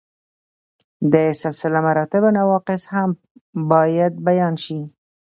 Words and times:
د 1.13 1.15
سلسله 1.41 1.79
مراتبو 1.87 2.29
نواقص 2.37 2.83
هم 2.95 3.09
باید 3.71 4.13
بیان 4.27 4.53
شي. 4.63 4.79